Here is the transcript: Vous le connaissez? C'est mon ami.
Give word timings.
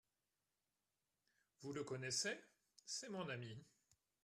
Vous 1.61 1.73
le 1.73 1.83
connaissez? 1.83 2.35
C'est 2.87 3.09
mon 3.09 3.29
ami. 3.29 3.55